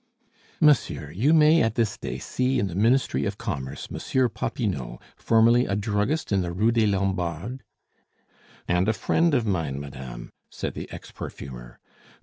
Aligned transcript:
"Monsieur, 0.59 1.11
you 1.11 1.31
may 1.31 1.61
at 1.61 1.75
this 1.75 1.95
day 1.95 2.17
see 2.17 2.57
in 2.57 2.65
the 2.65 2.73
Ministry 2.73 3.25
of 3.25 3.37
Commerce 3.37 3.91
Monsieur 3.91 4.27
Popinot, 4.29 4.97
formerly 5.15 5.67
a 5.67 5.75
druggist 5.75 6.31
in 6.31 6.41
the 6.41 6.51
Rue 6.51 6.71
des 6.71 6.87
Lombards" 6.87 7.61
"And 8.67 8.87
a 8.89 8.93
friend 8.93 9.35
of 9.35 9.45
mine, 9.45 9.79
madame," 9.79 10.31
said 10.49 10.73
the 10.73 10.91
ex 10.91 11.11
perfumer. 11.11 11.77